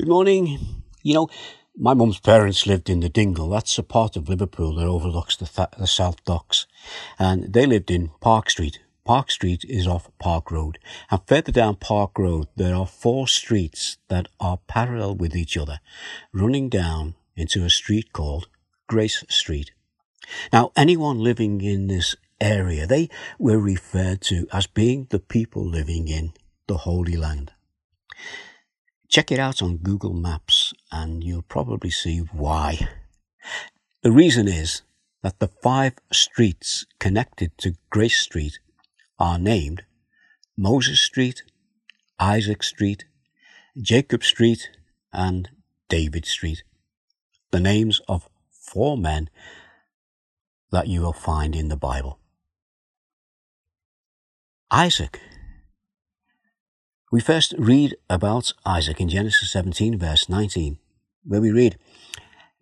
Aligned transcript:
Good 0.00 0.08
morning. 0.08 0.58
You 1.02 1.12
know, 1.12 1.28
my 1.76 1.92
mum's 1.92 2.18
parents 2.18 2.66
lived 2.66 2.88
in 2.88 3.00
the 3.00 3.10
Dingle. 3.10 3.50
That's 3.50 3.76
a 3.76 3.82
part 3.82 4.16
of 4.16 4.30
Liverpool 4.30 4.76
that 4.76 4.86
overlooks 4.86 5.36
the, 5.36 5.44
th- 5.44 5.78
the 5.78 5.86
South 5.86 6.24
Docks. 6.24 6.66
And 7.18 7.52
they 7.52 7.66
lived 7.66 7.90
in 7.90 8.10
Park 8.18 8.48
Street. 8.48 8.78
Park 9.04 9.30
Street 9.30 9.62
is 9.68 9.86
off 9.86 10.10
Park 10.18 10.50
Road. 10.50 10.78
And 11.10 11.20
further 11.26 11.52
down 11.52 11.76
Park 11.76 12.18
Road, 12.18 12.48
there 12.56 12.74
are 12.74 12.86
four 12.86 13.28
streets 13.28 13.98
that 14.08 14.28
are 14.40 14.60
parallel 14.66 15.16
with 15.16 15.36
each 15.36 15.58
other, 15.58 15.80
running 16.32 16.70
down 16.70 17.14
into 17.36 17.66
a 17.66 17.68
street 17.68 18.14
called 18.14 18.48
Grace 18.86 19.22
Street. 19.28 19.72
Now, 20.50 20.72
anyone 20.76 21.18
living 21.18 21.60
in 21.60 21.88
this 21.88 22.16
area, 22.40 22.86
they 22.86 23.10
were 23.38 23.58
referred 23.58 24.22
to 24.22 24.46
as 24.50 24.66
being 24.66 25.08
the 25.10 25.20
people 25.20 25.62
living 25.62 26.08
in 26.08 26.32
the 26.68 26.78
Holy 26.78 27.18
Land. 27.18 27.52
Check 29.10 29.32
it 29.32 29.40
out 29.40 29.60
on 29.60 29.78
Google 29.78 30.12
Maps 30.12 30.72
and 30.92 31.24
you'll 31.24 31.42
probably 31.42 31.90
see 31.90 32.18
why. 32.18 32.88
The 34.02 34.12
reason 34.12 34.46
is 34.46 34.82
that 35.24 35.40
the 35.40 35.48
five 35.48 35.94
streets 36.12 36.86
connected 37.00 37.58
to 37.58 37.74
Grace 37.90 38.18
Street 38.18 38.60
are 39.18 39.36
named 39.36 39.82
Moses 40.56 41.00
Street, 41.00 41.42
Isaac 42.20 42.62
Street, 42.62 43.04
Jacob 43.76 44.22
Street, 44.22 44.70
and 45.12 45.50
David 45.88 46.24
Street. 46.24 46.62
The 47.50 47.58
names 47.58 48.00
of 48.06 48.28
four 48.52 48.96
men 48.96 49.28
that 50.70 50.86
you 50.86 51.00
will 51.00 51.12
find 51.12 51.56
in 51.56 51.66
the 51.66 51.76
Bible. 51.76 52.20
Isaac 54.70 55.20
we 57.10 57.20
first 57.20 57.54
read 57.58 57.96
about 58.08 58.52
Isaac 58.64 59.00
in 59.00 59.08
Genesis 59.08 59.50
17, 59.50 59.98
verse 59.98 60.28
19, 60.28 60.78
where 61.24 61.40
we 61.40 61.50
read 61.50 61.76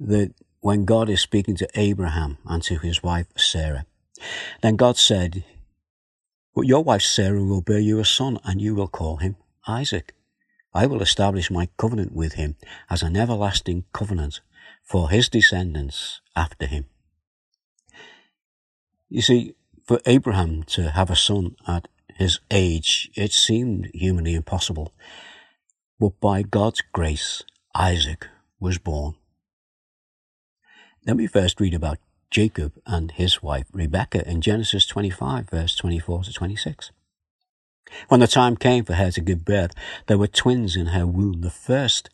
that 0.00 0.32
when 0.60 0.86
God 0.86 1.10
is 1.10 1.20
speaking 1.20 1.54
to 1.56 1.68
Abraham 1.74 2.38
and 2.46 2.62
to 2.62 2.78
his 2.78 3.02
wife 3.02 3.26
Sarah, 3.36 3.84
then 4.62 4.76
God 4.76 4.96
said, 4.96 5.44
But 6.54 6.62
your 6.62 6.82
wife 6.82 7.02
Sarah 7.02 7.44
will 7.44 7.60
bear 7.60 7.78
you 7.78 7.98
a 8.00 8.04
son, 8.04 8.38
and 8.42 8.60
you 8.60 8.74
will 8.74 8.88
call 8.88 9.18
him 9.18 9.36
Isaac. 9.66 10.14
I 10.72 10.86
will 10.86 11.02
establish 11.02 11.50
my 11.50 11.68
covenant 11.76 12.12
with 12.12 12.34
him 12.34 12.56
as 12.88 13.02
an 13.02 13.16
everlasting 13.16 13.84
covenant 13.92 14.40
for 14.82 15.10
his 15.10 15.28
descendants 15.28 16.20
after 16.34 16.66
him. 16.66 16.86
You 19.10 19.20
see, 19.22 19.54
for 19.86 20.00
Abraham 20.06 20.62
to 20.64 20.90
have 20.90 21.10
a 21.10 21.16
son 21.16 21.56
at 21.66 21.88
his 22.16 22.40
age, 22.50 23.10
it 23.14 23.32
seemed 23.32 23.90
humanly 23.94 24.34
impossible. 24.34 24.92
But 26.00 26.20
by 26.20 26.42
God's 26.42 26.82
grace, 26.92 27.42
Isaac 27.74 28.26
was 28.60 28.78
born. 28.78 29.14
Then 31.04 31.16
we 31.16 31.26
first 31.26 31.60
read 31.60 31.74
about 31.74 31.98
Jacob 32.30 32.72
and 32.86 33.10
his 33.12 33.42
wife 33.42 33.66
Rebekah 33.72 34.28
in 34.28 34.40
Genesis 34.40 34.86
25, 34.86 35.48
verse 35.48 35.74
24 35.76 36.24
to 36.24 36.32
26. 36.32 36.90
When 38.08 38.20
the 38.20 38.26
time 38.26 38.56
came 38.56 38.84
for 38.84 38.94
her 38.94 39.10
to 39.12 39.20
give 39.20 39.44
birth, 39.44 39.72
there 40.06 40.18
were 40.18 40.26
twins 40.26 40.76
in 40.76 40.86
her 40.86 41.06
womb. 41.06 41.40
The 41.40 41.50
first 41.50 42.10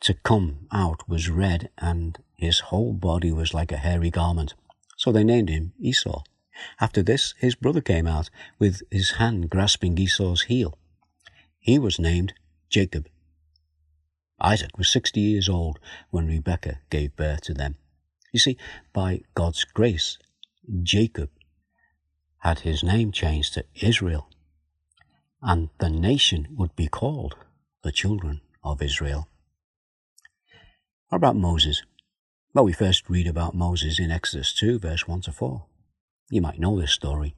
to 0.00 0.14
come 0.14 0.68
out 0.72 1.08
was 1.08 1.30
red, 1.30 1.70
and 1.78 2.18
his 2.36 2.60
whole 2.60 2.92
body 2.92 3.32
was 3.32 3.54
like 3.54 3.72
a 3.72 3.78
hairy 3.78 4.10
garment. 4.10 4.54
So 4.96 5.10
they 5.10 5.24
named 5.24 5.48
him 5.48 5.72
Esau. 5.80 6.22
After 6.80 7.02
this, 7.02 7.34
his 7.38 7.54
brother 7.54 7.80
came 7.80 8.06
out 8.06 8.30
with 8.58 8.82
his 8.90 9.12
hand 9.12 9.50
grasping 9.50 9.98
Esau's 9.98 10.42
heel. 10.42 10.78
He 11.58 11.78
was 11.78 11.98
named 11.98 12.34
Jacob. 12.68 13.08
Isaac 14.40 14.78
was 14.78 14.90
60 14.90 15.20
years 15.20 15.48
old 15.48 15.78
when 16.10 16.26
Rebekah 16.26 16.80
gave 16.90 17.16
birth 17.16 17.42
to 17.42 17.54
them. 17.54 17.76
You 18.32 18.38
see, 18.38 18.56
by 18.92 19.22
God's 19.34 19.64
grace, 19.64 20.18
Jacob 20.82 21.30
had 22.38 22.60
his 22.60 22.82
name 22.82 23.10
changed 23.10 23.54
to 23.54 23.64
Israel, 23.74 24.28
and 25.42 25.70
the 25.78 25.90
nation 25.90 26.48
would 26.56 26.76
be 26.76 26.86
called 26.86 27.36
the 27.82 27.92
children 27.92 28.40
of 28.62 28.82
Israel. 28.82 29.28
What 31.08 31.16
about 31.16 31.36
Moses? 31.36 31.82
Well, 32.54 32.64
we 32.64 32.72
first 32.72 33.08
read 33.08 33.26
about 33.26 33.54
Moses 33.54 33.98
in 33.98 34.10
Exodus 34.10 34.52
2, 34.54 34.78
verse 34.78 35.08
1 35.08 35.22
to 35.22 35.32
4. 35.32 35.64
You 36.30 36.42
might 36.42 36.58
know 36.58 36.78
this 36.78 36.92
story. 36.92 37.34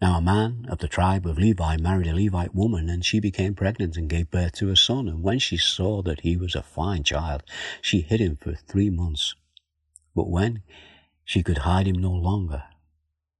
Now, 0.00 0.18
a 0.18 0.22
man 0.22 0.66
of 0.68 0.78
the 0.78 0.88
tribe 0.88 1.26
of 1.26 1.38
Levi 1.38 1.76
married 1.78 2.06
a 2.06 2.14
Levite 2.14 2.54
woman, 2.54 2.88
and 2.88 3.04
she 3.04 3.20
became 3.20 3.54
pregnant 3.54 3.96
and 3.96 4.08
gave 4.08 4.30
birth 4.30 4.52
to 4.54 4.70
a 4.70 4.76
son. 4.76 5.08
And 5.08 5.22
when 5.22 5.38
she 5.38 5.56
saw 5.56 6.02
that 6.02 6.20
he 6.20 6.36
was 6.36 6.54
a 6.54 6.62
fine 6.62 7.04
child, 7.04 7.42
she 7.80 8.02
hid 8.02 8.20
him 8.20 8.36
for 8.36 8.54
three 8.54 8.90
months. 8.90 9.34
But 10.14 10.28
when 10.28 10.62
she 11.24 11.42
could 11.42 11.58
hide 11.58 11.86
him 11.86 11.96
no 11.96 12.12
longer, 12.12 12.64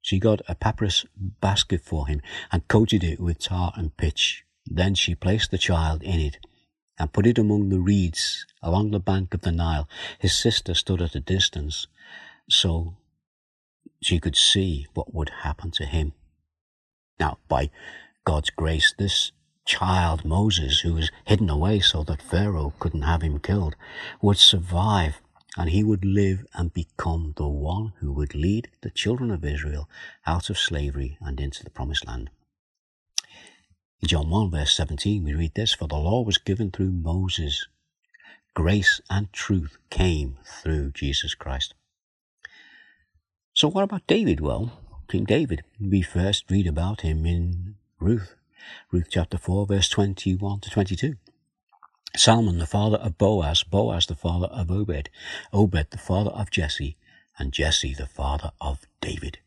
she 0.00 0.18
got 0.18 0.42
a 0.48 0.54
papyrus 0.54 1.04
basket 1.16 1.82
for 1.82 2.08
him 2.08 2.20
and 2.50 2.66
coated 2.68 3.04
it 3.04 3.20
with 3.20 3.38
tar 3.38 3.72
and 3.76 3.96
pitch. 3.96 4.44
Then 4.66 4.94
she 4.94 5.14
placed 5.14 5.50
the 5.50 5.58
child 5.58 6.02
in 6.02 6.18
it 6.20 6.38
and 6.98 7.12
put 7.12 7.26
it 7.26 7.38
among 7.38 7.68
the 7.68 7.80
reeds 7.80 8.46
along 8.62 8.90
the 8.90 9.00
bank 9.00 9.34
of 9.34 9.42
the 9.42 9.52
Nile. 9.52 9.88
His 10.18 10.34
sister 10.34 10.74
stood 10.74 11.02
at 11.02 11.14
a 11.14 11.20
distance, 11.20 11.86
so 12.48 12.96
she 14.04 14.20
could 14.20 14.37
see 14.37 14.87
what 14.94 15.15
would 15.15 15.31
happen 15.42 15.70
to 15.72 15.84
him. 15.84 16.12
Now, 17.19 17.38
by 17.48 17.70
God's 18.25 18.50
grace, 18.50 18.94
this 18.98 19.32
child, 19.65 20.25
Moses, 20.25 20.81
who 20.81 20.94
was 20.94 21.10
hidden 21.25 21.48
away 21.48 21.81
so 21.81 22.03
that 22.04 22.22
Pharaoh 22.22 22.75
couldn't 22.78 23.03
have 23.03 23.22
him 23.22 23.38
killed, 23.38 23.76
would 24.20 24.38
survive 24.38 25.20
and 25.56 25.70
he 25.70 25.84
would 25.84 26.04
live 26.04 26.44
and 26.54 26.72
become 26.72 27.32
the 27.37 27.48
one 27.48 27.93
who 28.00 28.12
would 28.12 28.34
lead 28.34 28.69
the 28.82 28.91
children 28.91 29.31
of 29.31 29.44
Israel 29.44 29.88
out 30.26 30.50
of 30.50 30.59
slavery 30.59 31.16
and 31.20 31.41
into 31.41 31.62
the 31.62 31.70
promised 31.70 32.06
land. 32.06 32.28
In 34.00 34.09
John 34.09 34.28
1 34.28 34.50
verse 34.50 34.76
17 34.76 35.25
we 35.25 35.32
read 35.32 35.54
this, 35.54 35.72
For 35.72 35.87
the 35.87 35.97
law 35.97 36.22
was 36.22 36.38
given 36.38 36.70
through 36.70 36.93
Moses. 36.93 37.66
Grace 38.54 39.00
and 39.09 39.32
truth 39.32 39.78
came 39.91 40.38
through 40.44 40.91
Jesus 40.91 41.34
Christ. 41.34 41.75
So 43.64 43.70
what 43.70 43.84
about 43.84 44.06
David? 44.06 44.41
Well, 44.41 44.78
King 45.08 45.25
David. 45.25 45.64
We 45.80 46.02
first 46.02 46.50
read 46.50 46.66
about 46.66 47.00
him 47.00 47.25
in 47.25 47.76
Ruth, 47.98 48.34
Ruth 48.92 49.06
chapter 49.08 49.38
4, 49.38 49.64
verse 49.64 49.88
21 49.88 50.60
to 50.60 50.69
22. 50.69 51.14
Salmon, 52.14 52.58
the 52.58 52.66
father 52.66 52.98
of 52.98 53.16
Boaz, 53.16 53.62
Boaz, 53.62 54.04
the 54.04 54.16
father 54.16 54.48
of 54.48 54.70
Obed, 54.70 55.08
Obed, 55.50 55.86
the 55.92 55.97
father 55.97 56.30
of 56.32 56.50
Jesse, 56.50 56.98
and 57.38 57.54
Jesse, 57.54 57.94
the 57.94 58.06
father 58.06 58.52
of 58.60 58.80
David. 59.00 59.38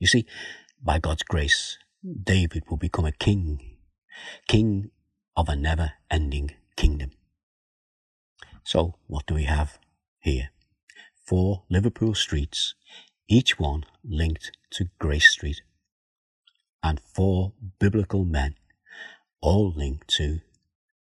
You 0.00 0.08
see, 0.08 0.26
by 0.82 0.98
God's 0.98 1.22
grace, 1.22 1.78
David 2.02 2.64
will 2.68 2.78
become 2.78 3.04
a 3.04 3.12
king, 3.12 3.76
king 4.48 4.90
of 5.36 5.48
a 5.48 5.54
never 5.54 5.92
ending 6.10 6.50
kingdom. 6.74 7.12
So, 8.64 8.96
what 9.06 9.26
do 9.26 9.34
we 9.34 9.44
have 9.44 9.78
here? 10.18 10.50
Four 11.24 11.62
Liverpool 11.70 12.16
streets 12.16 12.74
each 13.32 13.58
one 13.58 13.84
linked 14.04 14.52
to 14.70 14.90
Grace 14.98 15.30
Street, 15.30 15.62
and 16.82 17.00
four 17.00 17.52
biblical 17.78 18.24
men, 18.26 18.56
all 19.40 19.72
linked 19.74 20.08
to 20.08 20.40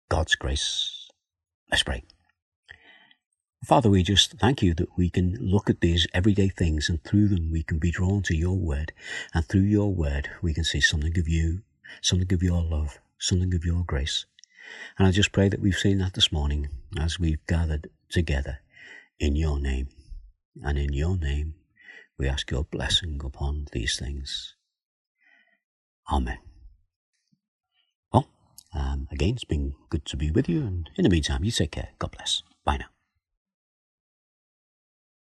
God's 0.07 0.35
grace. 0.35 1.09
Let's 1.69 1.83
pray. 1.83 2.03
Father, 3.65 3.89
we 3.89 4.01
just 4.01 4.39
thank 4.39 4.61
you 4.61 4.73
that 4.75 4.97
we 4.97 5.09
can 5.09 5.37
look 5.41 5.69
at 5.69 5.81
these 5.81 6.07
everyday 6.13 6.47
things 6.47 6.89
and 6.89 7.03
through 7.03 7.27
them 7.27 7.51
we 7.51 7.63
can 7.63 7.79
be 7.79 7.91
drawn 7.91 8.23
to 8.23 8.35
your 8.35 8.57
word. 8.57 8.93
And 9.33 9.45
through 9.45 9.61
your 9.61 9.93
word, 9.93 10.29
we 10.41 10.53
can 10.53 10.63
see 10.63 10.81
something 10.81 11.17
of 11.19 11.27
you, 11.27 11.61
something 12.01 12.33
of 12.33 12.41
your 12.41 12.63
love, 12.63 12.99
something 13.19 13.53
of 13.53 13.65
your 13.65 13.83
grace. 13.83 14.25
And 14.97 15.07
I 15.07 15.11
just 15.11 15.31
pray 15.31 15.49
that 15.49 15.59
we've 15.61 15.77
seen 15.77 15.99
that 15.99 16.13
this 16.13 16.31
morning 16.31 16.69
as 16.97 17.19
we've 17.19 17.45
gathered 17.45 17.89
together 18.09 18.59
in 19.19 19.35
your 19.35 19.59
name. 19.59 19.89
And 20.63 20.77
in 20.79 20.93
your 20.93 21.17
name, 21.17 21.55
we 22.17 22.28
ask 22.28 22.52
your 22.52 22.63
blessing 22.63 23.22
upon 23.23 23.67
these 23.72 23.97
things. 23.97 24.55
Amen. 26.11 26.40
Well, 28.11 28.28
um, 28.73 29.08
again, 29.11 29.35
it's 29.35 29.43
been 29.43 29.73
good 29.90 30.05
to 30.05 30.17
be 30.17 30.31
with 30.31 30.49
you, 30.49 30.61
and 30.61 30.90
in 30.97 31.03
the 31.03 31.09
meantime, 31.09 31.43
you 31.43 31.52
take 31.52 31.72
care. 31.72 31.90
God 31.99 32.11
bless. 32.11 32.43
Bye 32.66 32.78
now. 32.78 32.85